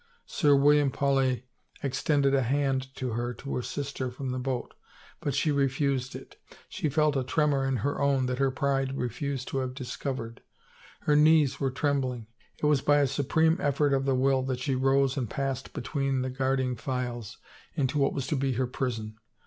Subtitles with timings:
[0.25, 1.43] Sir William Paulet
[1.83, 4.73] extended a hand to her to assist her from the boat
[5.19, 9.47] but she refused it; she felt a tremor in her own that her pride refused
[9.49, 10.41] to have discovered.
[11.01, 12.25] Her knees were trembling;
[12.57, 16.23] it was by a supreme effort of the will that she rose and passed between
[16.23, 17.37] the guard ing files
[17.75, 19.17] into what was to be her prison.